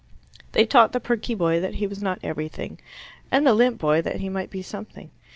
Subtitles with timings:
[0.53, 2.79] They taught the perky boy that he was not everything,
[3.31, 5.11] and the limp boy that he might be something.